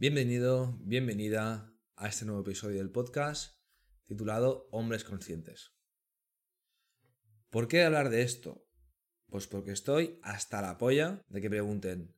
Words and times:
Bienvenido, 0.00 0.78
bienvenida 0.84 1.76
a 1.96 2.06
este 2.06 2.24
nuevo 2.24 2.42
episodio 2.42 2.78
del 2.78 2.92
podcast 2.92 3.56
titulado 4.04 4.68
Hombres 4.70 5.02
Conscientes. 5.02 5.72
¿Por 7.50 7.66
qué 7.66 7.82
hablar 7.82 8.08
de 8.08 8.22
esto? 8.22 8.64
Pues 9.28 9.48
porque 9.48 9.72
estoy 9.72 10.20
hasta 10.22 10.62
la 10.62 10.78
polla 10.78 11.24
de 11.28 11.40
que 11.40 11.50
pregunten 11.50 12.14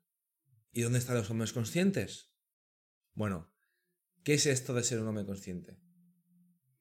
¿y 0.72 0.82
dónde 0.82 0.98
están 0.98 1.16
los 1.16 1.30
hombres 1.30 1.54
conscientes? 1.54 2.35
Bueno, 3.14 3.51
¿qué 4.24 4.35
es 4.35 4.44
esto 4.44 4.74
de 4.74 4.83
ser 4.83 5.01
un 5.01 5.08
hombre 5.08 5.24
consciente? 5.24 5.81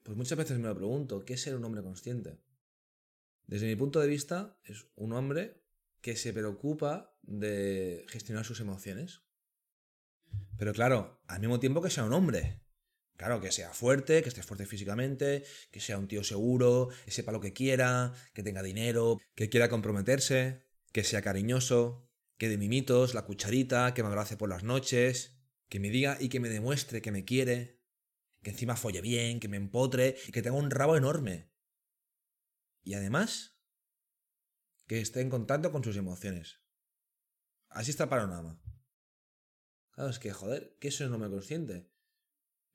Pues 0.04 0.18
muchas 0.18 0.38
veces 0.38 0.60
me 0.60 0.68
lo 0.68 0.76
pregunto, 0.76 1.24
¿qué 1.24 1.36
es 1.36 1.42
ser 1.42 1.56
un 1.56 1.64
hombre 1.64 1.82
consciente? 1.82 2.44
Desde 3.48 3.68
mi 3.68 3.78
punto 3.78 4.02
de 4.02 4.08
vista, 4.10 4.60
es 4.66 4.86
un 4.96 5.14
hombre 5.14 5.64
que 6.02 6.18
se 6.18 6.34
preocupa 6.34 7.18
de 7.22 8.06
gestionar 8.10 8.44
sus 8.44 8.60
emociones. 8.60 9.29
Pero 10.58 10.74
claro, 10.74 11.22
al 11.28 11.40
mismo 11.40 11.60
tiempo 11.60 11.82
que 11.82 11.90
sea 11.90 12.04
un 12.04 12.14
hombre. 12.14 12.62
Claro, 13.18 13.42
que 13.42 13.52
sea 13.52 13.74
fuerte, 13.74 14.24
que 14.24 14.30
esté 14.30 14.44
fuerte 14.44 14.66
físicamente, 14.66 15.44
que 15.72 15.82
sea 15.82 15.98
un 15.98 16.08
tío 16.08 16.24
seguro, 16.24 16.90
que 17.04 17.12
sepa 17.12 17.34
lo 17.34 17.42
que 17.42 17.52
quiera, 17.52 18.14
que 18.34 18.44
tenga 18.44 18.64
dinero, 18.64 19.20
que 19.36 19.50
quiera 19.50 19.68
comprometerse, 19.68 20.64
que 20.94 21.04
sea 21.04 21.22
cariñoso, 21.22 22.10
que 22.38 22.48
de 22.48 22.58
mimitos, 22.58 23.14
la 23.14 23.26
cucharita, 23.26 23.94
que 23.94 24.04
me 24.04 24.08
abrace 24.08 24.38
por 24.38 24.48
las 24.48 24.64
noches, 24.64 25.38
que 25.68 25.82
me 25.82 25.90
diga 25.90 26.18
y 26.20 26.30
que 26.30 26.40
me 26.40 26.48
demuestre 26.48 27.02
que 27.02 27.12
me 27.12 27.26
quiere, 27.26 27.82
que 28.42 28.52
encima 28.52 28.78
folle 28.78 29.02
bien, 29.02 29.42
que 29.42 29.50
me 29.50 29.58
empotre 29.58 30.16
y 30.26 30.32
que 30.32 30.42
tenga 30.42 30.58
un 30.58 30.72
rabo 30.72 30.96
enorme. 30.96 31.52
Y 32.84 32.94
además, 32.94 33.60
que 34.88 35.02
esté 35.02 35.22
en 35.22 35.30
contacto 35.30 35.72
con 35.72 35.84
sus 35.84 35.98
emociones. 35.98 36.62
Así 37.70 37.92
está 37.92 38.06
el 38.06 38.10
panorama. 38.10 38.60
Es 40.08 40.20
que, 40.20 40.32
joder, 40.32 40.78
¿qué 40.80 40.88
es 40.88 41.02
un 41.02 41.14
hombre 41.14 41.30
consciente? 41.30 41.90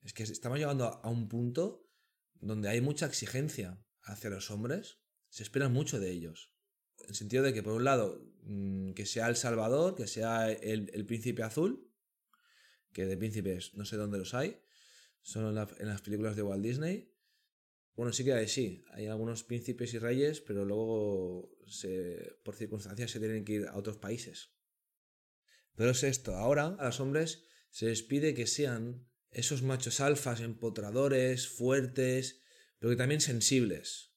Es 0.02 0.12
que 0.12 0.24
estamos 0.24 0.58
llegando 0.58 0.84
a 0.84 1.08
un 1.08 1.28
punto 1.28 1.88
donde 2.34 2.68
hay 2.68 2.82
mucha 2.82 3.06
exigencia 3.06 3.82
hacia 4.02 4.28
los 4.28 4.50
hombres, 4.50 4.98
se 5.30 5.42
espera 5.42 5.70
mucho 5.70 5.98
de 5.98 6.10
ellos. 6.10 6.52
En 6.98 7.08
el 7.10 7.14
sentido 7.14 7.42
de 7.42 7.54
que, 7.54 7.62
por 7.62 7.72
un 7.72 7.84
lado, 7.84 8.30
mm, 8.42 8.92
que 8.92 9.06
sea 9.06 9.28
el 9.28 9.36
Salvador, 9.36 9.94
que 9.94 10.06
sea 10.06 10.52
el, 10.52 11.06
príncipe 11.06 11.42
azul, 11.42 11.90
que 12.92 13.06
de 13.06 13.16
príncipes 13.16 13.72
no 13.74 13.86
sé 13.86 13.96
dónde 13.96 14.18
los 14.18 14.34
hay, 14.34 14.60
son 15.22 15.46
en 15.46 15.88
las 15.88 16.02
películas 16.02 16.36
de 16.36 16.42
Walt 16.42 16.62
Disney, 16.62 17.10
bueno, 17.96 18.12
sí 18.12 18.24
que 18.24 18.34
hay, 18.34 18.48
sí, 18.48 18.84
hay 18.90 19.06
algunos 19.06 19.44
príncipes 19.44 19.94
y 19.94 19.98
reyes, 19.98 20.40
pero 20.40 20.64
luego 20.64 21.56
por 22.42 22.54
circunstancias 22.54 23.10
se 23.10 23.20
tienen 23.20 23.44
que 23.44 23.52
ir 23.52 23.66
a 23.66 23.76
otros 23.76 23.96
países. 23.96 24.50
Pero 25.76 25.90
es 25.90 26.02
esto, 26.02 26.36
ahora 26.36 26.76
a 26.78 26.86
los 26.86 27.00
hombres 27.00 27.44
se 27.70 27.86
les 27.86 28.02
pide 28.02 28.34
que 28.34 28.46
sean 28.46 29.08
esos 29.30 29.62
machos 29.62 30.00
alfas, 30.00 30.40
empotradores, 30.40 31.48
fuertes, 31.48 32.42
pero 32.78 32.90
que 32.90 32.96
también 32.96 33.20
sensibles. 33.20 34.14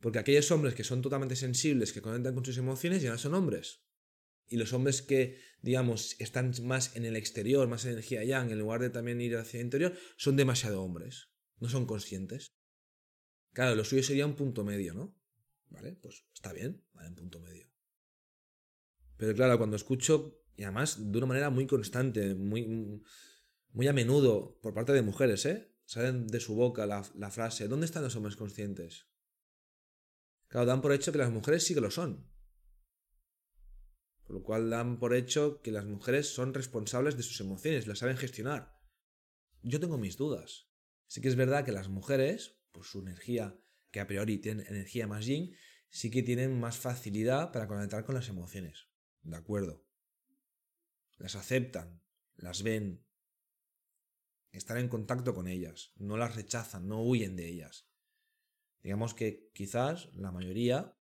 Porque 0.00 0.18
aquellos 0.18 0.50
hombres 0.50 0.74
que 0.74 0.84
son 0.84 1.02
totalmente 1.02 1.34
sensibles, 1.34 1.92
que 1.92 2.02
conectan 2.02 2.34
con 2.34 2.44
sus 2.44 2.58
emociones, 2.58 3.02
ya 3.02 3.10
no 3.10 3.18
son 3.18 3.34
hombres. 3.34 3.84
Y 4.46 4.56
los 4.56 4.72
hombres 4.72 5.02
que, 5.02 5.40
digamos, 5.62 6.14
están 6.20 6.52
más 6.62 6.94
en 6.94 7.04
el 7.04 7.16
exterior, 7.16 7.66
más 7.66 7.84
energía 7.86 8.22
yang, 8.22 8.50
en 8.50 8.58
lugar 8.58 8.80
de 8.80 8.90
también 8.90 9.20
ir 9.20 9.36
hacia 9.36 9.58
el 9.58 9.66
interior, 9.66 9.96
son 10.16 10.36
demasiado 10.36 10.82
hombres. 10.82 11.30
No 11.58 11.68
son 11.68 11.86
conscientes. 11.86 12.54
Claro, 13.52 13.74
lo 13.74 13.84
suyo 13.84 14.02
sería 14.02 14.26
un 14.26 14.36
punto 14.36 14.64
medio, 14.64 14.94
¿no? 14.94 15.16
¿Vale? 15.70 15.96
Pues 15.96 16.26
está 16.34 16.52
bien, 16.52 16.84
vale, 16.92 17.08
un 17.08 17.14
punto 17.14 17.40
medio. 17.40 17.68
Pero 19.16 19.34
claro, 19.34 19.56
cuando 19.58 19.76
escucho, 19.76 20.43
y 20.56 20.64
además 20.64 21.10
de 21.12 21.18
una 21.18 21.26
manera 21.26 21.50
muy 21.50 21.66
constante, 21.66 22.34
muy, 22.34 23.02
muy 23.72 23.88
a 23.88 23.92
menudo, 23.92 24.58
por 24.60 24.74
parte 24.74 24.92
de 24.92 25.02
mujeres, 25.02 25.46
¿eh? 25.46 25.70
Salen 25.86 26.26
de 26.26 26.40
su 26.40 26.54
boca 26.54 26.86
la, 26.86 27.04
la 27.16 27.30
frase, 27.30 27.68
¿dónde 27.68 27.86
están 27.86 28.02
los 28.02 28.16
hombres 28.16 28.36
conscientes? 28.36 29.06
Claro, 30.48 30.66
dan 30.66 30.80
por 30.80 30.92
hecho 30.92 31.12
que 31.12 31.18
las 31.18 31.32
mujeres 31.32 31.64
sí 31.64 31.74
que 31.74 31.80
lo 31.80 31.90
son. 31.90 32.30
Por 34.24 34.36
lo 34.36 34.42
cual 34.42 34.70
dan 34.70 34.98
por 34.98 35.14
hecho 35.14 35.60
que 35.60 35.70
las 35.70 35.84
mujeres 35.84 36.32
son 36.32 36.54
responsables 36.54 37.16
de 37.16 37.22
sus 37.22 37.40
emociones, 37.40 37.86
las 37.86 37.98
saben 37.98 38.16
gestionar. 38.16 38.78
Yo 39.62 39.80
tengo 39.80 39.98
mis 39.98 40.16
dudas. 40.16 40.68
Sí 41.06 41.20
que 41.20 41.28
es 41.28 41.36
verdad 41.36 41.64
que 41.64 41.72
las 41.72 41.88
mujeres, 41.88 42.60
por 42.72 42.84
su 42.84 43.00
energía, 43.00 43.58
que 43.90 44.00
a 44.00 44.06
priori 44.06 44.38
tienen 44.38 44.66
energía 44.66 45.06
más 45.06 45.26
yin, 45.26 45.54
sí 45.88 46.10
que 46.10 46.22
tienen 46.22 46.58
más 46.58 46.78
facilidad 46.78 47.52
para 47.52 47.68
conectar 47.68 48.04
con 48.04 48.14
las 48.14 48.28
emociones. 48.28 48.88
De 49.22 49.36
acuerdo. 49.36 49.84
Las 51.16 51.36
aceptan, 51.36 52.02
las 52.36 52.62
ven, 52.62 53.04
están 54.52 54.78
en 54.78 54.88
contacto 54.88 55.34
con 55.34 55.48
ellas, 55.48 55.92
no 55.96 56.16
las 56.16 56.36
rechazan, 56.36 56.88
no 56.88 57.02
huyen 57.02 57.36
de 57.36 57.48
ellas. 57.48 57.88
Digamos 58.82 59.14
que 59.14 59.50
quizás 59.54 60.14
la 60.14 60.30
mayoría 60.30 60.96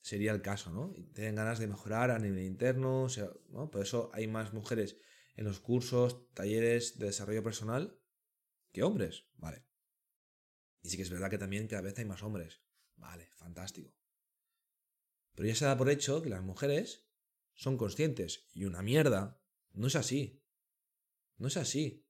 sería 0.00 0.32
el 0.32 0.42
caso, 0.42 0.70
¿no? 0.70 0.92
Tienen 1.14 1.36
ganas 1.36 1.58
de 1.58 1.66
mejorar 1.66 2.10
a 2.10 2.18
nivel 2.18 2.44
interno, 2.44 3.02
o 3.02 3.08
sea. 3.08 3.30
Por 3.50 3.82
eso 3.82 4.10
hay 4.12 4.26
más 4.26 4.52
mujeres 4.52 4.96
en 5.34 5.44
los 5.44 5.60
cursos, 5.60 6.32
talleres 6.34 6.98
de 6.98 7.06
desarrollo 7.06 7.42
personal 7.42 7.98
que 8.72 8.82
hombres, 8.82 9.24
¿vale? 9.36 9.64
Y 10.82 10.90
sí 10.90 10.96
que 10.96 11.02
es 11.02 11.10
verdad 11.10 11.30
que 11.30 11.38
también 11.38 11.66
cada 11.66 11.82
vez 11.82 11.98
hay 11.98 12.04
más 12.04 12.22
hombres. 12.22 12.60
Vale, 12.96 13.30
fantástico. 13.36 13.94
Pero 15.34 15.48
ya 15.48 15.54
se 15.54 15.64
da 15.64 15.76
por 15.78 15.88
hecho 15.90 16.22
que 16.22 16.30
las 16.30 16.42
mujeres 16.42 17.07
son 17.58 17.76
conscientes. 17.76 18.46
Y 18.54 18.64
una 18.64 18.82
mierda. 18.82 19.42
No 19.72 19.88
es 19.88 19.96
así. 19.96 20.44
No 21.36 21.48
es 21.48 21.56
así. 21.56 22.06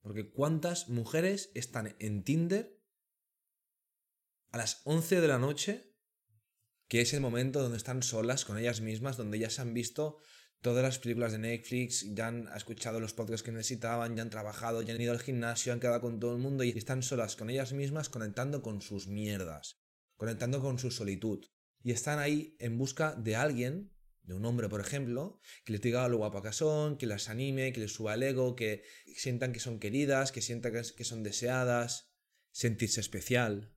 Porque 0.00 0.30
¿cuántas 0.30 0.88
mujeres 0.88 1.50
están 1.54 1.96
en 1.98 2.22
Tinder 2.24 2.80
a 4.50 4.58
las 4.58 4.82
11 4.84 5.20
de 5.20 5.28
la 5.28 5.38
noche? 5.38 5.96
Que 6.88 7.00
es 7.00 7.12
el 7.12 7.20
momento 7.20 7.60
donde 7.60 7.76
están 7.76 8.02
solas 8.02 8.44
con 8.44 8.56
ellas 8.56 8.80
mismas, 8.80 9.16
donde 9.16 9.38
ya 9.38 9.50
se 9.50 9.62
han 9.62 9.74
visto 9.74 10.18
todas 10.60 10.82
las 10.82 10.98
películas 10.98 11.32
de 11.32 11.38
Netflix, 11.38 12.14
ya 12.14 12.28
han 12.28 12.48
escuchado 12.54 13.00
los 13.00 13.14
podcasts 13.14 13.42
que 13.42 13.52
necesitaban, 13.52 14.16
ya 14.16 14.22
han 14.22 14.30
trabajado, 14.30 14.80
ya 14.82 14.94
han 14.94 15.00
ido 15.00 15.12
al 15.12 15.20
gimnasio, 15.20 15.72
han 15.72 15.80
quedado 15.80 16.00
con 16.00 16.20
todo 16.20 16.32
el 16.32 16.38
mundo 16.40 16.64
y 16.64 16.70
están 16.70 17.02
solas 17.02 17.36
con 17.36 17.50
ellas 17.50 17.72
mismas 17.72 18.08
conectando 18.08 18.62
con 18.62 18.80
sus 18.80 19.08
mierdas, 19.08 19.82
conectando 20.16 20.60
con 20.60 20.78
su 20.78 20.90
solitud. 20.90 21.44
Y 21.82 21.92
están 21.92 22.18
ahí 22.18 22.56
en 22.60 22.78
busca 22.78 23.14
de 23.14 23.36
alguien, 23.36 23.93
de 24.24 24.34
un 24.34 24.44
hombre 24.44 24.68
por 24.68 24.80
ejemplo, 24.80 25.38
que 25.64 25.72
les 25.72 25.82
diga 25.82 26.08
lo 26.08 26.16
guapa 26.16 26.42
que 26.42 26.52
son, 26.52 26.96
que 26.96 27.06
las 27.06 27.28
anime, 27.28 27.72
que 27.72 27.80
les 27.80 27.92
suba 27.92 28.14
el 28.14 28.22
ego, 28.22 28.56
que 28.56 28.82
sientan 29.16 29.52
que 29.52 29.60
son 29.60 29.78
queridas, 29.78 30.32
que 30.32 30.42
sientan 30.42 30.72
que 30.72 31.04
son 31.04 31.22
deseadas, 31.22 32.10
sentirse 32.50 33.00
especial. 33.00 33.74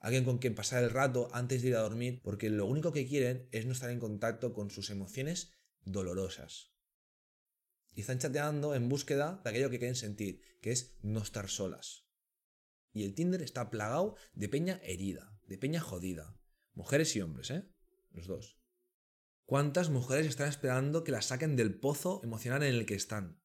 Alguien 0.00 0.24
con 0.24 0.38
quien 0.38 0.54
pasar 0.54 0.84
el 0.84 0.90
rato 0.90 1.28
antes 1.32 1.62
de 1.62 1.68
ir 1.68 1.76
a 1.76 1.80
dormir, 1.80 2.20
porque 2.22 2.50
lo 2.50 2.66
único 2.66 2.92
que 2.92 3.06
quieren 3.06 3.48
es 3.50 3.66
no 3.66 3.72
estar 3.72 3.90
en 3.90 3.98
contacto 3.98 4.52
con 4.52 4.70
sus 4.70 4.90
emociones 4.90 5.52
dolorosas. 5.82 6.72
Y 7.94 8.02
están 8.02 8.18
chateando 8.18 8.74
en 8.74 8.88
búsqueda 8.88 9.40
de 9.42 9.50
aquello 9.50 9.70
que 9.70 9.78
quieren 9.78 9.96
sentir, 9.96 10.40
que 10.60 10.70
es 10.70 10.96
no 11.02 11.20
estar 11.20 11.48
solas. 11.48 12.06
Y 12.92 13.04
el 13.04 13.14
Tinder 13.14 13.42
está 13.42 13.70
plagado 13.70 14.16
de 14.34 14.48
peña 14.48 14.80
herida, 14.84 15.36
de 15.46 15.58
peña 15.58 15.80
jodida. 15.80 16.38
Mujeres 16.74 17.16
y 17.16 17.20
hombres, 17.20 17.50
¿eh? 17.50 17.64
Los 18.12 18.26
dos. 18.26 18.60
¿Cuántas 19.48 19.88
mujeres 19.88 20.26
están 20.26 20.50
esperando 20.50 21.04
que 21.04 21.10
las 21.10 21.28
saquen 21.28 21.56
del 21.56 21.80
pozo 21.80 22.20
emocional 22.22 22.62
en 22.64 22.74
el 22.74 22.84
que 22.84 22.94
están? 22.94 23.40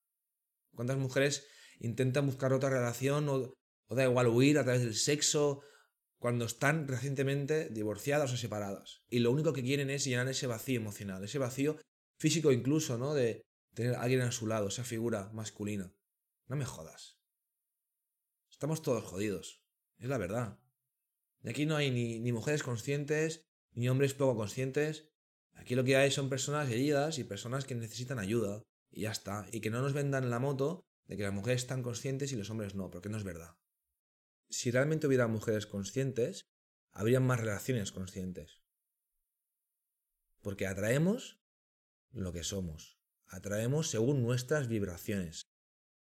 ¿Cuántas 0.76 0.98
mujeres 0.98 1.48
intentan 1.80 2.26
buscar 2.26 2.52
otra 2.52 2.70
relación 2.70 3.30
o, 3.30 3.54
da 3.88 4.04
igual 4.04 4.28
huir 4.28 4.60
a 4.60 4.66
través 4.66 4.82
del 4.82 4.96
sexo 4.96 5.62
cuando 6.20 6.44
están 6.44 6.90
recientemente 6.90 7.70
divorciadas 7.70 8.34
o 8.34 8.36
separadas? 8.36 9.06
Y 9.08 9.20
lo 9.20 9.32
único 9.32 9.54
que 9.54 9.64
quieren 9.64 9.90
es 9.90 10.04
llenar 10.04 10.28
ese 10.28 10.46
vacío 10.46 10.78
emocional, 10.78 11.24
ese 11.24 11.40
vacío 11.40 11.78
físico 12.20 12.52
incluso, 12.52 12.98
¿no? 12.98 13.14
De 13.14 13.42
tener 13.74 13.96
a 13.96 14.02
alguien 14.02 14.24
a 14.24 14.34
su 14.34 14.46
lado, 14.46 14.68
esa 14.68 14.84
figura 14.84 15.30
masculina. 15.32 15.96
No 16.48 16.58
me 16.58 16.66
jodas. 16.66 17.18
Estamos 18.52 18.82
todos 18.82 19.06
jodidos. 19.06 19.64
Es 20.00 20.10
la 20.10 20.18
verdad. 20.18 20.60
Y 21.44 21.50
aquí 21.50 21.66
no 21.66 21.78
hay 21.78 21.92
ni, 21.92 22.20
ni 22.20 22.34
mujeres 22.34 22.62
conscientes, 22.62 23.46
ni 23.72 23.88
hombres 23.88 24.14
poco 24.14 24.36
conscientes. 24.36 25.13
Aquí 25.54 25.76
lo 25.76 25.84
que 25.84 25.96
hay 25.96 26.12
son 26.12 26.30
personas 26.30 26.70
heridas 26.70 27.20
y 27.20 27.24
personas 27.24 27.66
que 27.66 27.76
necesitan 27.76 28.20
ayuda. 28.20 28.64
Y 28.92 29.02
ya 29.02 29.12
está. 29.12 29.48
Y 29.52 29.62
que 29.62 29.70
no 29.70 29.82
nos 29.82 29.94
vendan 29.94 30.30
la 30.30 30.40
moto 30.40 30.86
de 31.06 31.18
que 31.18 31.24
las 31.24 31.34
mujeres 31.34 31.62
están 31.62 31.84
conscientes 31.84 32.32
y 32.32 32.36
los 32.36 32.50
hombres 32.50 32.76
no, 32.76 32.90
porque 32.90 33.10
no 33.10 33.18
es 33.18 33.24
verdad. 33.24 33.56
Si 34.50 34.72
realmente 34.72 35.08
hubiera 35.08 35.28
mujeres 35.28 35.66
conscientes, 35.66 36.46
habrían 36.92 37.26
más 37.26 37.40
relaciones 37.40 37.92
conscientes. 37.92 38.62
Porque 40.42 40.68
atraemos 40.68 41.40
lo 42.12 42.32
que 42.34 42.44
somos. 42.44 43.00
Atraemos 43.28 43.90
según 43.90 44.22
nuestras 44.22 44.68
vibraciones. 44.68 45.48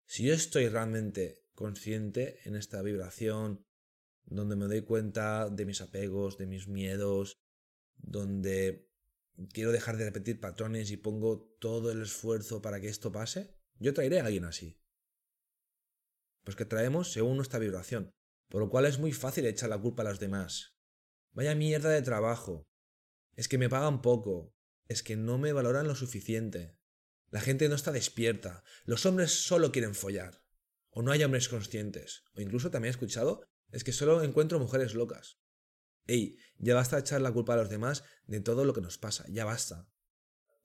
Si 0.06 0.24
yo 0.24 0.34
estoy 0.34 0.68
realmente 0.68 1.42
consciente 1.54 2.40
en 2.44 2.56
esta 2.56 2.82
vibración, 2.82 3.64
donde 4.26 4.56
me 4.56 4.66
doy 4.66 4.82
cuenta 4.82 5.48
de 5.48 5.64
mis 5.64 5.80
apegos, 5.80 6.36
de 6.36 6.46
mis 6.46 6.68
miedos, 6.68 7.38
donde 7.96 8.90
quiero 9.52 9.72
dejar 9.72 9.96
de 9.96 10.04
repetir 10.04 10.40
patrones 10.40 10.90
y 10.90 10.96
pongo 10.96 11.56
todo 11.60 11.90
el 11.90 12.02
esfuerzo 12.02 12.62
para 12.62 12.80
que 12.80 12.88
esto 12.88 13.12
pase, 13.12 13.56
Yo 13.80 13.92
traeré 13.92 14.20
a 14.20 14.26
alguien 14.26 14.44
así. 14.44 14.80
Pues 16.44 16.56
que 16.56 16.64
traemos 16.64 17.12
según 17.12 17.36
nuestra 17.36 17.58
vibración, 17.58 18.12
por 18.48 18.60
lo 18.60 18.70
cual 18.70 18.86
es 18.86 19.00
muy 19.00 19.12
fácil 19.12 19.46
echar 19.46 19.68
la 19.68 19.80
culpa 19.80 20.02
a 20.02 20.04
los 20.04 20.20
demás. 20.20 20.76
Vaya 21.32 21.56
mierda 21.56 21.90
de 21.90 22.02
trabajo. 22.02 22.68
Es 23.34 23.48
que 23.48 23.58
me 23.58 23.68
pagan 23.68 24.00
poco. 24.00 24.54
Es 24.86 25.02
que 25.02 25.16
no 25.16 25.38
me 25.38 25.52
valoran 25.52 25.88
lo 25.88 25.96
suficiente. 25.96 26.78
La 27.30 27.40
gente 27.40 27.68
no 27.68 27.74
está 27.74 27.90
despierta. 27.90 28.62
Los 28.84 29.06
hombres 29.06 29.32
solo 29.32 29.72
quieren 29.72 29.96
follar. 29.96 30.44
O 30.90 31.02
no 31.02 31.10
hay 31.10 31.24
hombres 31.24 31.48
conscientes. 31.48 32.22
O 32.36 32.40
incluso 32.40 32.70
también 32.70 32.90
he 32.90 32.96
escuchado, 32.96 33.42
es 33.72 33.82
que 33.82 33.92
solo 33.92 34.22
encuentro 34.22 34.60
mujeres 34.60 34.94
locas. 34.94 35.40
Ey, 36.06 36.38
ya 36.58 36.74
basta 36.74 36.96
de 36.96 37.00
echar 37.00 37.20
la 37.20 37.32
culpa 37.32 37.54
a 37.54 37.56
los 37.56 37.70
demás 37.70 38.04
de 38.26 38.40
todo 38.40 38.64
lo 38.64 38.74
que 38.74 38.80
nos 38.80 38.98
pasa, 38.98 39.24
ya 39.28 39.44
basta. 39.44 39.88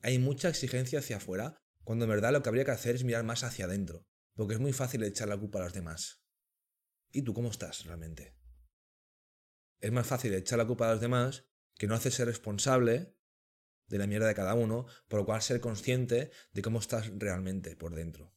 Hay 0.01 0.19
mucha 0.19 0.49
exigencia 0.49 0.99
hacia 0.99 1.17
afuera, 1.17 1.57
cuando 1.83 2.05
en 2.05 2.11
verdad 2.11 2.31
lo 2.31 2.43
que 2.43 2.49
habría 2.49 2.65
que 2.65 2.71
hacer 2.71 2.95
es 2.95 3.03
mirar 3.03 3.23
más 3.23 3.43
hacia 3.43 3.65
adentro, 3.65 4.05
porque 4.35 4.53
es 4.53 4.59
muy 4.59 4.73
fácil 4.73 5.03
echar 5.03 5.27
la 5.27 5.37
culpa 5.37 5.59
a 5.59 5.63
los 5.63 5.73
demás. 5.73 6.23
¿Y 7.11 7.23
tú 7.23 7.33
cómo 7.33 7.49
estás 7.49 7.85
realmente? 7.85 8.35
Es 9.79 9.91
más 9.91 10.07
fácil 10.07 10.33
echar 10.33 10.57
la 10.57 10.67
culpa 10.67 10.87
a 10.87 10.91
los 10.91 11.01
demás 11.01 11.45
que 11.75 11.87
no 11.87 11.95
hacerse 11.95 12.25
responsable 12.25 13.15
de 13.87 13.97
la 13.97 14.07
mierda 14.07 14.27
de 14.27 14.35
cada 14.35 14.53
uno, 14.53 14.85
por 15.07 15.21
lo 15.21 15.25
cual 15.25 15.41
ser 15.41 15.61
consciente 15.61 16.31
de 16.51 16.61
cómo 16.61 16.79
estás 16.79 17.09
realmente 17.17 17.75
por 17.75 17.95
dentro. 17.95 18.35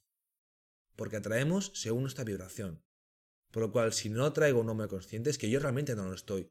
Porque 0.96 1.16
atraemos 1.16 1.72
según 1.74 2.02
nuestra 2.02 2.24
vibración. 2.24 2.84
Por 3.50 3.62
lo 3.62 3.72
cual, 3.72 3.92
si 3.92 4.08
no 4.08 4.32
traigo 4.32 4.60
un 4.60 4.70
hombre 4.70 4.88
consciente, 4.88 5.28
es 5.30 5.36
que 5.36 5.50
yo 5.50 5.60
realmente 5.60 5.94
no 5.94 6.06
lo 6.06 6.14
estoy. 6.14 6.50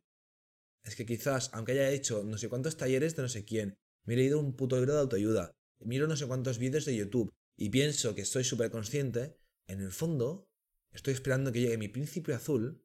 Es 0.83 0.95
que 0.95 1.05
quizás, 1.05 1.49
aunque 1.53 1.73
haya 1.73 1.91
hecho 1.91 2.23
no 2.23 2.37
sé 2.37 2.49
cuántos 2.49 2.77
talleres 2.77 3.15
de 3.15 3.21
no 3.21 3.29
sé 3.29 3.45
quién, 3.45 3.77
me 4.05 4.13
he 4.13 4.17
leído 4.17 4.39
un 4.39 4.55
puto 4.55 4.77
libro 4.77 4.93
de 4.93 5.01
autoayuda, 5.01 5.51
miro 5.79 6.07
no 6.07 6.15
sé 6.15 6.27
cuántos 6.27 6.57
vídeos 6.57 6.85
de 6.85 6.95
YouTube 6.95 7.31
y 7.55 7.69
pienso 7.69 8.15
que 8.15 8.21
estoy 8.21 8.43
súper 8.43 8.71
consciente, 8.71 9.37
en 9.67 9.81
el 9.81 9.91
fondo 9.91 10.49
estoy 10.91 11.13
esperando 11.13 11.51
que 11.51 11.61
llegue 11.61 11.77
mi 11.77 11.87
príncipe 11.87 12.33
azul 12.33 12.83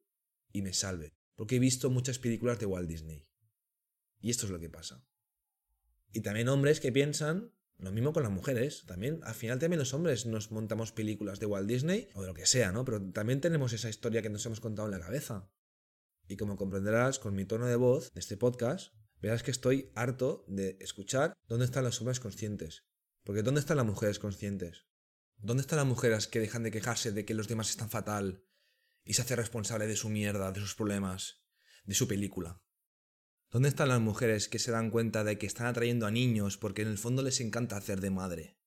y 0.51 0.61
me 0.61 0.73
salve. 0.73 1.13
Porque 1.35 1.57
he 1.57 1.59
visto 1.59 1.89
muchas 1.89 2.19
películas 2.19 2.59
de 2.59 2.65
Walt 2.65 2.89
Disney. 2.89 3.27
Y 4.19 4.31
esto 4.31 4.45
es 4.45 4.51
lo 4.51 4.59
que 4.59 4.69
pasa. 4.69 5.05
Y 6.11 6.21
también 6.21 6.49
hombres 6.49 6.79
que 6.79 6.91
piensan 6.91 7.53
lo 7.77 7.91
mismo 7.91 8.13
con 8.13 8.23
las 8.23 8.31
mujeres. 8.31 8.85
También, 8.87 9.19
al 9.23 9.35
final 9.35 9.59
también 9.59 9.79
los 9.79 9.93
hombres 9.93 10.25
nos 10.25 10.51
montamos 10.51 10.91
películas 10.91 11.39
de 11.39 11.45
Walt 11.45 11.67
Disney 11.67 12.09
o 12.15 12.21
de 12.21 12.27
lo 12.27 12.33
que 12.33 12.45
sea, 12.45 12.71
¿no? 12.71 12.85
Pero 12.85 13.01
también 13.11 13.41
tenemos 13.41 13.73
esa 13.73 13.89
historia 13.89 14.21
que 14.21 14.29
nos 14.29 14.45
hemos 14.45 14.59
contado 14.59 14.87
en 14.87 14.99
la 14.99 14.99
cabeza. 14.99 15.49
Y 16.27 16.35
como 16.35 16.57
comprenderás 16.57 17.19
con 17.19 17.35
mi 17.35 17.45
tono 17.45 17.67
de 17.67 17.75
voz 17.77 18.11
de 18.13 18.19
este 18.19 18.35
podcast, 18.35 18.93
verás 19.21 19.43
que 19.43 19.51
estoy 19.51 19.91
harto 19.95 20.43
de 20.47 20.77
escuchar 20.81 21.33
dónde 21.47 21.65
están 21.65 21.85
los 21.85 21.99
hombres 22.01 22.19
conscientes. 22.19 22.85
Porque 23.23 23.43
¿dónde 23.43 23.61
están 23.61 23.77
las 23.77 23.85
mujeres 23.85 24.19
conscientes? 24.19 24.85
¿Dónde 25.37 25.61
están 25.61 25.77
las 25.77 25.85
mujeres 25.85 26.27
que 26.27 26.39
dejan 26.39 26.63
de 26.63 26.71
quejarse 26.71 27.11
de 27.11 27.25
que 27.25 27.33
los 27.33 27.47
demás 27.47 27.69
están 27.69 27.89
fatal 27.89 28.43
y 29.03 29.13
se 29.13 29.21
hace 29.21 29.35
responsable 29.35 29.87
de 29.87 29.95
su 29.95 30.09
mierda, 30.09 30.51
de 30.51 30.59
sus 30.59 30.75
problemas, 30.75 31.43
de 31.85 31.95
su 31.95 32.07
película? 32.07 32.61
¿Dónde 33.49 33.69
están 33.69 33.87
las 33.87 34.01
mujeres 34.01 34.49
que 34.49 34.59
se 34.59 34.71
dan 34.71 34.91
cuenta 34.91 35.23
de 35.23 35.37
que 35.37 35.45
están 35.45 35.67
atrayendo 35.67 36.05
a 36.05 36.11
niños 36.11 36.57
porque 36.57 36.81
en 36.81 36.89
el 36.89 36.97
fondo 36.97 37.21
les 37.21 37.39
encanta 37.39 37.77
hacer 37.77 38.01
de 38.01 38.09
madre? 38.09 38.59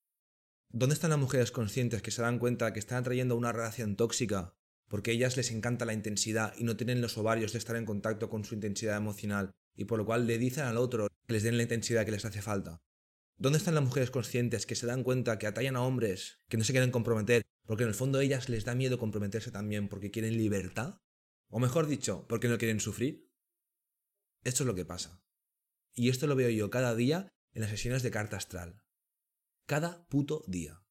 ¿Dónde 0.71 0.95
están 0.95 1.11
las 1.11 1.19
mujeres 1.19 1.51
conscientes 1.51 2.01
que 2.01 2.11
se 2.11 2.23
dan 2.23 2.39
cuenta 2.39 2.73
que 2.73 2.79
están 2.79 2.99
atrayendo 2.99 3.37
una 3.37 3.53
relación 3.53 3.97
tóxica 3.97 4.55
porque 4.91 5.13
a 5.13 5.15
ellas 5.15 5.37
les 5.37 5.53
encanta 5.53 5.85
la 5.85 5.95
intensidad 5.95 6.53
y 6.59 6.65
no 6.65 6.77
tienen 6.77 7.01
los 7.01 7.17
ovarios 7.17 7.53
de 7.53 7.59
estar 7.59 7.77
en 7.77 7.87
contacto 7.87 8.29
con 8.29 8.45
su 8.45 8.55
intensidad 8.55 8.97
emocional 8.97 9.53
y 9.77 9.85
por 9.85 9.99
lo 9.99 10.05
cual 10.05 10.27
le 10.27 10.37
dicen 10.37 10.65
al 10.65 10.77
otro 10.77 11.07
que 11.29 11.33
les 11.33 11.45
den 11.45 11.57
la 11.57 11.63
intensidad 11.63 12.05
que 12.05 12.11
les 12.11 12.25
hace 12.25 12.43
falta? 12.43 12.83
¿Dónde 13.39 13.59
están 13.59 13.77
las 13.77 13.85
mujeres 13.85 14.11
conscientes 14.11 14.67
que 14.67 14.75
se 14.75 14.87
dan 14.87 15.05
cuenta 15.05 15.39
que 15.39 15.47
atallan 15.47 15.77
a 15.77 15.83
hombres 15.83 16.39
que 16.49 16.57
no 16.57 16.65
se 16.65 16.73
quieren 16.73 16.91
comprometer 16.91 17.43
porque 17.65 17.85
en 17.85 17.91
el 17.91 17.95
fondo 17.95 18.19
a 18.19 18.25
ellas 18.25 18.49
les 18.49 18.65
da 18.65 18.75
miedo 18.75 18.99
comprometerse 18.99 19.53
también 19.53 19.89
porque 19.89 20.11
quieren 20.11 20.37
libertad? 20.37 20.99
O 21.49 21.61
mejor 21.61 21.87
dicho, 21.87 22.27
porque 22.29 22.49
no 22.49 22.59
quieren 22.59 22.81
sufrir. 22.81 23.31
Esto 24.43 24.65
es 24.65 24.67
lo 24.67 24.75
que 24.75 24.85
pasa. 24.85 25.23
Y 25.95 26.09
esto 26.09 26.27
lo 26.27 26.35
veo 26.35 26.51
yo 26.51 26.69
cada 26.69 26.97
día 26.97 27.29
en 27.53 27.63
las 27.63 27.71
sesiones 27.71 28.03
de 28.03 28.11
carta 28.11 28.37
astral. 28.37 28.83
Cada 29.67 30.07
puto 30.09 30.43
día. 30.49 30.83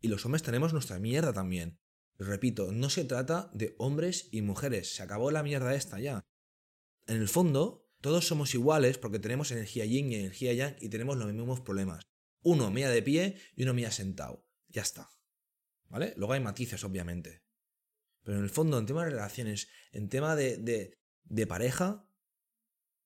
Y 0.00 0.08
los 0.08 0.24
hombres 0.24 0.42
tenemos 0.42 0.72
nuestra 0.72 0.98
mierda 0.98 1.34
también. 1.34 1.81
Repito, 2.22 2.70
no 2.72 2.88
se 2.88 3.04
trata 3.04 3.50
de 3.52 3.74
hombres 3.78 4.28
y 4.30 4.42
mujeres. 4.42 4.94
Se 4.94 5.02
acabó 5.02 5.30
la 5.30 5.42
mierda 5.42 5.74
esta 5.74 5.98
ya. 5.98 6.24
En 7.06 7.16
el 7.16 7.28
fondo, 7.28 7.90
todos 8.00 8.26
somos 8.26 8.54
iguales 8.54 8.98
porque 8.98 9.18
tenemos 9.18 9.50
energía 9.50 9.84
yin 9.84 10.12
y 10.12 10.16
energía 10.16 10.52
yang 10.52 10.76
y 10.80 10.88
tenemos 10.88 11.16
los 11.16 11.32
mismos 11.32 11.60
problemas. 11.60 12.06
Uno 12.42 12.70
mía 12.70 12.90
de 12.90 13.02
pie 13.02 13.36
y 13.56 13.64
uno 13.64 13.74
mía 13.74 13.90
sentado. 13.90 14.46
Ya 14.68 14.82
está. 14.82 15.10
¿Vale? 15.88 16.14
Luego 16.16 16.32
hay 16.34 16.40
matices, 16.40 16.84
obviamente. 16.84 17.42
Pero 18.22 18.38
en 18.38 18.44
el 18.44 18.50
fondo, 18.50 18.78
en 18.78 18.86
tema 18.86 19.04
de 19.04 19.10
relaciones, 19.10 19.68
en 19.90 20.08
tema 20.08 20.36
de, 20.36 20.56
de, 20.58 20.98
de 21.24 21.46
pareja, 21.46 22.08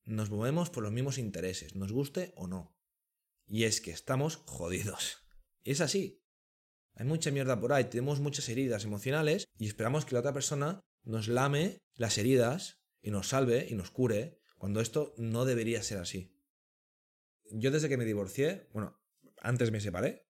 nos 0.04 0.30
movemos 0.30 0.70
por 0.70 0.82
los 0.82 0.92
mismos 0.92 1.18
intereses, 1.18 1.74
nos 1.74 1.92
guste 1.92 2.32
o 2.36 2.46
no. 2.46 2.76
Y 3.46 3.64
es 3.64 3.80
que 3.80 3.92
estamos 3.92 4.36
jodidos. 4.44 5.26
Es 5.64 5.80
así. 5.80 6.22
Hay 6.96 7.04
mucha 7.04 7.30
mierda 7.30 7.60
por 7.60 7.74
ahí, 7.74 7.84
tenemos 7.84 8.20
muchas 8.20 8.48
heridas 8.48 8.84
emocionales 8.84 9.48
y 9.58 9.66
esperamos 9.66 10.06
que 10.06 10.14
la 10.14 10.20
otra 10.20 10.32
persona 10.32 10.80
nos 11.04 11.28
lame 11.28 11.82
las 11.94 12.16
heridas 12.16 12.80
y 13.02 13.10
nos 13.10 13.28
salve 13.28 13.66
y 13.68 13.74
nos 13.74 13.90
cure, 13.90 14.40
cuando 14.56 14.80
esto 14.80 15.14
no 15.18 15.44
debería 15.44 15.82
ser 15.82 15.98
así. 15.98 16.34
Yo 17.52 17.70
desde 17.70 17.90
que 17.90 17.98
me 17.98 18.06
divorcié, 18.06 18.68
bueno, 18.72 18.98
antes 19.42 19.70
me 19.70 19.80
separé, 19.80 20.26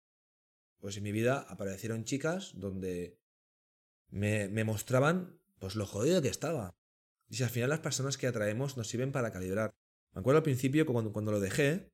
pues 0.80 0.96
en 0.96 1.04
mi 1.04 1.12
vida 1.12 1.46
aparecieron 1.50 2.06
chicas 2.06 2.54
donde 2.56 3.20
me, 4.08 4.48
me 4.48 4.64
mostraban 4.64 5.42
pues 5.60 5.76
lo 5.76 5.86
jodido 5.86 6.22
que 6.22 6.30
estaba. 6.30 6.76
Y 7.28 7.36
si 7.36 7.44
al 7.44 7.50
final 7.50 7.70
las 7.70 7.80
personas 7.80 8.18
que 8.18 8.28
atraemos 8.28 8.78
nos 8.78 8.88
sirven 8.88 9.12
para 9.12 9.34
calibrar. 9.34 9.76
Me 10.14 10.22
acuerdo 10.22 10.38
al 10.38 10.44
principio 10.44 10.86
cuando, 10.86 11.12
cuando 11.12 11.32
lo 11.32 11.40
dejé, 11.40 11.93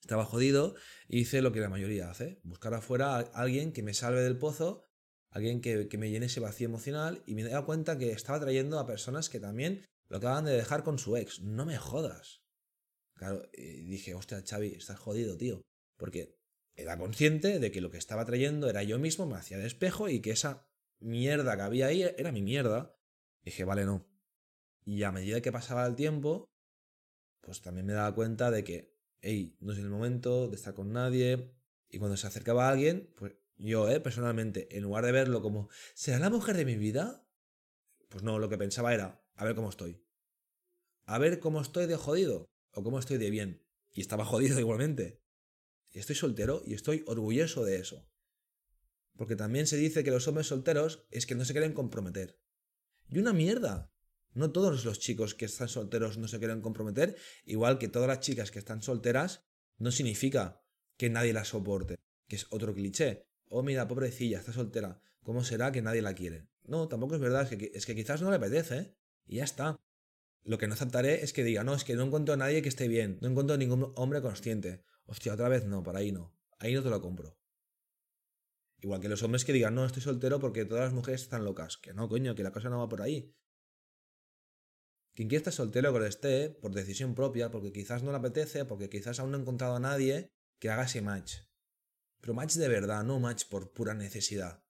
estaba 0.00 0.24
jodido 0.24 0.74
y 1.08 1.20
hice 1.20 1.42
lo 1.42 1.52
que 1.52 1.60
la 1.60 1.68
mayoría 1.68 2.10
hace, 2.10 2.40
buscar 2.44 2.74
afuera 2.74 3.16
a 3.16 3.20
alguien 3.20 3.72
que 3.72 3.82
me 3.82 3.94
salve 3.94 4.22
del 4.22 4.38
pozo, 4.38 4.84
alguien 5.30 5.60
que, 5.60 5.88
que 5.88 5.98
me 5.98 6.10
llene 6.10 6.26
ese 6.26 6.40
vacío 6.40 6.68
emocional 6.68 7.22
y 7.26 7.34
me 7.34 7.42
he 7.42 7.48
dado 7.48 7.66
cuenta 7.66 7.98
que 7.98 8.12
estaba 8.12 8.40
trayendo 8.40 8.78
a 8.78 8.86
personas 8.86 9.28
que 9.28 9.40
también 9.40 9.84
lo 10.08 10.18
acaban 10.18 10.44
de 10.44 10.52
dejar 10.52 10.84
con 10.84 10.98
su 10.98 11.16
ex. 11.16 11.40
No 11.40 11.66
me 11.66 11.76
jodas. 11.76 12.42
Claro, 13.14 13.48
dije, 13.52 14.14
hostia, 14.14 14.42
Xavi, 14.46 14.74
estás 14.74 14.98
jodido, 14.98 15.36
tío. 15.36 15.62
Porque 15.96 16.38
era 16.76 16.96
consciente 16.96 17.58
de 17.58 17.70
que 17.70 17.80
lo 17.80 17.90
que 17.90 17.98
estaba 17.98 18.24
trayendo 18.24 18.70
era 18.70 18.82
yo 18.84 18.98
mismo, 18.98 19.26
me 19.26 19.36
hacía 19.36 19.58
de 19.58 19.66
espejo 19.66 20.08
y 20.08 20.20
que 20.20 20.30
esa 20.30 20.68
mierda 21.00 21.56
que 21.56 21.62
había 21.62 21.86
ahí 21.86 22.02
era 22.02 22.32
mi 22.32 22.42
mierda. 22.42 22.94
dije, 23.42 23.64
vale, 23.64 23.84
no. 23.84 24.08
Y 24.84 25.02
a 25.02 25.12
medida 25.12 25.40
que 25.40 25.52
pasaba 25.52 25.84
el 25.86 25.96
tiempo, 25.96 26.48
pues 27.40 27.60
también 27.60 27.86
me 27.86 27.92
daba 27.92 28.14
cuenta 28.14 28.50
de 28.50 28.64
que, 28.64 28.96
hey, 29.20 29.56
no 29.60 29.72
es 29.72 29.78
el 29.78 29.88
momento 29.88 30.48
de 30.48 30.56
estar 30.56 30.74
con 30.74 30.92
nadie. 30.92 31.54
Y 31.90 31.98
cuando 31.98 32.16
se 32.16 32.26
acercaba 32.26 32.68
a 32.68 32.72
alguien, 32.72 33.12
pues 33.16 33.34
yo, 33.56 33.88
eh, 33.88 34.00
personalmente, 34.00 34.76
en 34.76 34.84
lugar 34.84 35.04
de 35.04 35.12
verlo 35.12 35.42
como, 35.42 35.68
¿será 35.94 36.18
la 36.18 36.30
mujer 36.30 36.56
de 36.56 36.64
mi 36.64 36.76
vida? 36.76 37.26
Pues 38.08 38.22
no, 38.22 38.38
lo 38.38 38.48
que 38.48 38.58
pensaba 38.58 38.94
era, 38.94 39.24
a 39.34 39.44
ver 39.44 39.54
cómo 39.54 39.70
estoy. 39.70 40.04
A 41.06 41.18
ver 41.18 41.40
cómo 41.40 41.60
estoy 41.60 41.86
de 41.86 41.96
jodido 41.96 42.50
o 42.72 42.82
cómo 42.82 42.98
estoy 42.98 43.18
de 43.18 43.30
bien. 43.30 43.66
Y 43.90 44.00
estaba 44.00 44.24
jodido 44.26 44.60
igualmente. 44.60 45.22
Y 45.90 45.98
estoy 45.98 46.14
soltero 46.14 46.62
y 46.64 46.74
estoy 46.74 47.02
orgulloso 47.06 47.64
de 47.64 47.76
eso. 47.76 48.08
Porque 49.16 49.34
también 49.34 49.66
se 49.66 49.76
dice 49.76 50.04
que 50.04 50.12
los 50.12 50.28
hombres 50.28 50.46
solteros 50.46 51.06
es 51.10 51.26
que 51.26 51.34
no 51.34 51.44
se 51.44 51.52
quieren 51.52 51.72
comprometer. 51.72 52.40
Y 53.08 53.18
una 53.18 53.32
mierda. 53.32 53.92
No 54.34 54.52
todos 54.52 54.84
los 54.84 54.98
chicos 54.98 55.34
que 55.34 55.46
están 55.46 55.68
solteros 55.68 56.18
no 56.18 56.28
se 56.28 56.38
quieren 56.38 56.60
comprometer, 56.60 57.16
igual 57.44 57.78
que 57.78 57.88
todas 57.88 58.08
las 58.08 58.20
chicas 58.20 58.50
que 58.50 58.58
están 58.58 58.82
solteras, 58.82 59.44
no 59.78 59.90
significa 59.90 60.62
que 60.96 61.10
nadie 61.10 61.32
la 61.32 61.44
soporte, 61.44 61.96
que 62.26 62.36
es 62.36 62.46
otro 62.50 62.74
cliché. 62.74 63.26
Oh, 63.48 63.62
mira, 63.62 63.88
pobrecilla, 63.88 64.38
está 64.38 64.52
soltera, 64.52 65.00
¿cómo 65.22 65.44
será 65.44 65.72
que 65.72 65.82
nadie 65.82 66.02
la 66.02 66.14
quiere? 66.14 66.48
No, 66.64 66.88
tampoco 66.88 67.14
es 67.14 67.20
verdad, 67.20 67.50
es 67.50 67.58
que, 67.58 67.70
es 67.74 67.86
que 67.86 67.94
quizás 67.94 68.20
no 68.20 68.30
le 68.30 68.36
apetece, 68.36 68.94
y 69.26 69.36
ya 69.36 69.44
está. 69.44 69.80
Lo 70.44 70.58
que 70.58 70.66
no 70.66 70.74
aceptaré 70.74 71.22
es 71.22 71.32
que 71.32 71.44
diga, 71.44 71.64
no, 71.64 71.74
es 71.74 71.84
que 71.84 71.94
no 71.94 72.04
encuentro 72.04 72.34
a 72.34 72.36
nadie 72.36 72.62
que 72.62 72.68
esté 72.68 72.88
bien, 72.88 73.18
no 73.20 73.28
encuentro 73.28 73.54
a 73.54 73.58
ningún 73.58 73.92
hombre 73.96 74.22
consciente. 74.22 74.82
Hostia, 75.06 75.34
otra 75.34 75.48
vez 75.48 75.64
no, 75.64 75.82
por 75.82 75.96
ahí 75.96 76.12
no. 76.12 76.34
Ahí 76.58 76.74
no 76.74 76.82
te 76.82 76.90
lo 76.90 77.00
compro. 77.00 77.38
Igual 78.80 79.00
que 79.00 79.08
los 79.08 79.22
hombres 79.22 79.44
que 79.44 79.52
digan, 79.52 79.74
no, 79.74 79.84
estoy 79.84 80.02
soltero 80.02 80.38
porque 80.38 80.64
todas 80.64 80.84
las 80.84 80.92
mujeres 80.92 81.22
están 81.22 81.44
locas. 81.44 81.76
Que 81.76 81.92
no, 81.92 82.08
coño, 82.08 82.34
que 82.34 82.42
la 82.42 82.52
cosa 82.52 82.68
no 82.68 82.78
va 82.78 82.88
por 82.88 83.02
ahí. 83.02 83.34
Quien 85.18 85.28
quiera 85.28 85.40
estar 85.40 85.52
soltero 85.52 85.92
que 85.92 85.98
lo 85.98 86.06
esté, 86.06 86.48
por 86.48 86.72
decisión 86.72 87.16
propia, 87.16 87.50
porque 87.50 87.72
quizás 87.72 88.04
no 88.04 88.12
le 88.12 88.18
apetece, 88.18 88.64
porque 88.64 88.88
quizás 88.88 89.18
aún 89.18 89.32
no 89.32 89.36
ha 89.36 89.40
encontrado 89.40 89.74
a 89.74 89.80
nadie 89.80 90.30
que 90.60 90.70
haga 90.70 90.84
ese 90.84 91.02
match. 91.02 91.38
Pero 92.20 92.34
match 92.34 92.54
de 92.54 92.68
verdad, 92.68 93.02
no 93.02 93.18
match 93.18 93.46
por 93.48 93.72
pura 93.72 93.94
necesidad. 93.94 94.62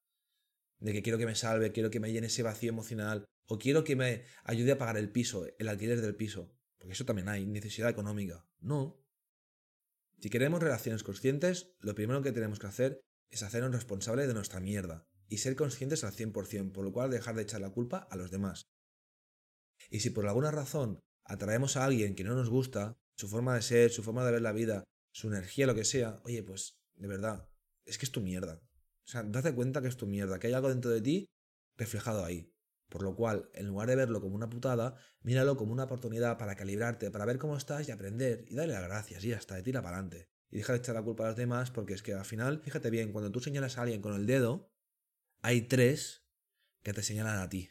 De 0.79 0.95
que 0.95 1.03
quiero 1.03 1.19
que 1.19 1.27
me 1.27 1.35
salve, 1.35 1.71
quiero 1.71 1.91
que 1.91 2.01
me 2.01 2.11
llene 2.11 2.29
ese 2.29 2.43
vacío 2.43 2.71
emocional, 2.71 3.27
o 3.45 3.59
quiero 3.59 3.85
que 3.85 3.95
me 3.95 4.25
ayude 4.43 4.73
a 4.73 4.79
pagar 4.79 4.97
el 4.97 5.13
piso, 5.13 5.45
el 5.59 5.69
alquiler 5.69 6.01
del 6.01 6.17
piso. 6.17 6.57
Porque 6.79 6.95
eso 6.95 7.05
también 7.05 7.29
hay, 7.29 7.45
necesidad 7.45 7.91
económica. 7.91 8.49
No. 8.59 9.05
Si 10.19 10.31
queremos 10.31 10.63
relaciones 10.63 11.03
conscientes, 11.03 11.75
lo 11.81 11.95
primero 11.95 12.23
que 12.23 12.33
tenemos 12.33 12.59
que 12.59 12.69
hacer 12.69 13.03
es 13.29 13.43
hacernos 13.43 13.73
responsables 13.73 14.27
de 14.27 14.33
nuestra 14.33 14.61
mierda 14.61 15.07
y 15.29 15.37
ser 15.37 15.57
conscientes 15.57 16.05
al 16.05 16.15
100%, 16.15 16.73
por 16.73 16.87
lo 16.87 16.93
cual 16.95 17.11
dejar 17.11 17.35
de 17.35 17.43
echar 17.43 17.61
la 17.61 17.69
culpa 17.69 18.09
a 18.11 18.17
los 18.17 18.31
demás. 18.31 18.65
Y 19.91 20.01
si 20.01 20.11
por 20.11 20.27
alguna 20.27 20.51
razón 20.51 21.01
atraemos 21.25 21.77
a 21.77 21.85
alguien 21.85 22.15
que 22.15 22.25
no 22.25 22.35
nos 22.35 22.51
gusta, 22.51 22.99
su 23.15 23.29
forma 23.29 23.55
de 23.55 23.63
ser, 23.63 23.91
su 23.91 24.03
forma 24.03 24.25
de 24.25 24.33
ver 24.33 24.43
la 24.43 24.53
vida, 24.53 24.85
su 25.13 25.29
energía, 25.29 25.67
lo 25.67 25.75
que 25.75 25.85
sea, 25.85 26.21
oye, 26.25 26.43
pues 26.43 26.79
de 26.97 27.09
verdad, 27.09 27.49
es 27.85 27.99
que 27.99 28.05
es 28.05 28.13
tu 28.13 28.21
mierda. 28.21 28.61
O 29.05 29.11
sea, 29.11 29.23
date 29.23 29.55
cuenta 29.55 29.81
que 29.81 29.89
es 29.89 29.97
tu 29.97 30.07
mierda, 30.07 30.39
que 30.39 30.49
hay 30.49 30.53
algo 30.53 30.69
dentro 30.69 30.91
de 30.91 31.01
ti 31.01 31.27
reflejado 31.77 32.25
ahí. 32.25 32.53
Por 32.89 33.03
lo 33.03 33.15
cual, 33.15 33.51
en 33.55 33.67
lugar 33.67 33.89
de 33.89 33.97
verlo 33.97 34.21
como 34.21 34.35
una 34.35 34.49
putada, 34.49 34.97
míralo 35.23 35.57
como 35.57 35.73
una 35.73 35.85
oportunidad 35.85 36.39
para 36.39 36.57
calibrarte, 36.57 37.11
para 37.11 37.27
ver 37.27 37.39
cómo 37.39 37.57
estás 37.57 37.89
y 37.89 37.91
aprender 37.91 38.45
y 38.49 38.55
darle 38.55 38.75
las 38.75 38.85
gracias 38.85 39.25
y 39.25 39.33
hasta 39.33 39.57
de 39.57 39.63
tira 39.63 39.83
para 39.83 39.99
adelante. 39.99 40.29
Y 40.51 40.57
deja 40.59 40.73
de 40.73 40.79
echar 40.79 40.95
la 40.95 41.03
culpa 41.03 41.25
a 41.25 41.29
los 41.29 41.37
demás 41.37 41.71
porque 41.71 41.95
es 41.95 42.03
que 42.03 42.15
al 42.15 42.25
final, 42.25 42.61
fíjate 42.63 42.91
bien, 42.91 43.13
cuando 43.13 43.31
tú 43.31 43.41
señalas 43.41 43.77
a 43.77 43.83
alguien 43.83 44.01
con 44.01 44.15
el 44.15 44.27
dedo, 44.27 44.71
hay 45.43 45.63
tres 45.63 46.25
que 46.83 46.95
te 46.95 47.03
señalan 47.03 47.39
a 47.39 47.49
ti. 47.49 47.71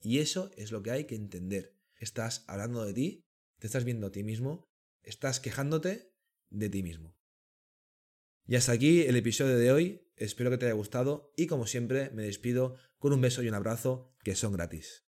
Y 0.00 0.18
eso 0.18 0.50
es 0.56 0.72
lo 0.72 0.82
que 0.82 0.90
hay 0.90 1.04
que 1.04 1.14
entender. 1.14 1.76
Estás 1.96 2.44
hablando 2.46 2.84
de 2.84 2.94
ti, 2.94 3.24
te 3.58 3.66
estás 3.66 3.84
viendo 3.84 4.06
a 4.06 4.12
ti 4.12 4.22
mismo, 4.22 4.68
estás 5.02 5.40
quejándote 5.40 6.12
de 6.50 6.68
ti 6.68 6.82
mismo. 6.82 7.16
Y 8.46 8.56
hasta 8.56 8.72
aquí 8.72 9.02
el 9.02 9.16
episodio 9.16 9.58
de 9.58 9.72
hoy. 9.72 10.04
Espero 10.16 10.50
que 10.50 10.58
te 10.58 10.66
haya 10.66 10.74
gustado 10.74 11.32
y 11.36 11.46
como 11.46 11.66
siempre 11.66 12.10
me 12.10 12.24
despido 12.24 12.76
con 12.98 13.12
un 13.12 13.20
beso 13.20 13.42
y 13.42 13.48
un 13.48 13.54
abrazo 13.54 14.16
que 14.24 14.34
son 14.34 14.52
gratis. 14.52 15.07